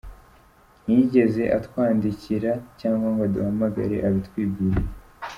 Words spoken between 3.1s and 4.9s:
ngo aduhamagare abitwibwirire.